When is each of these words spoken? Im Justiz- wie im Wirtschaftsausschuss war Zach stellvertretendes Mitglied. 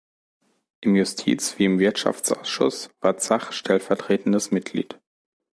Im 0.79 0.95
Justiz- 0.95 1.59
wie 1.59 1.65
im 1.65 1.77
Wirtschaftsausschuss 1.77 2.89
war 3.01 3.17
Zach 3.17 3.51
stellvertretendes 3.51 4.49
Mitglied. 4.49 4.99